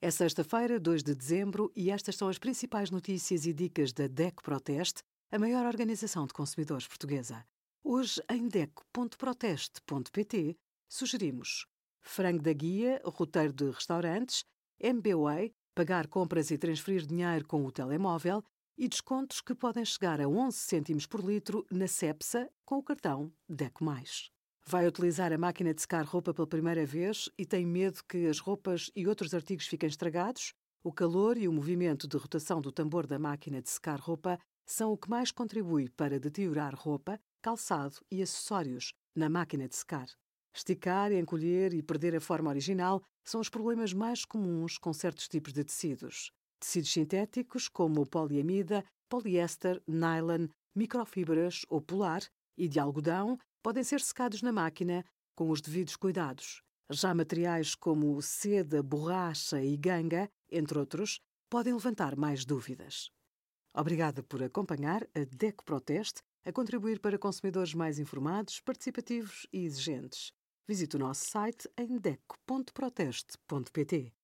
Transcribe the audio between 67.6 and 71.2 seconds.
mais informados, participativos e exigentes. Visite o